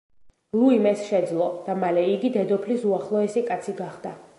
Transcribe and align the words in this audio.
ლუიმ 0.61 0.87
ეს 0.91 1.03
შესძლო 1.09 1.51
და 1.69 1.77
მალე 1.85 2.07
იგი 2.17 2.33
დედოფლის 2.39 2.89
უახლოესი 2.93 3.47
კაცი 3.53 3.81
გახდა. 3.85 4.19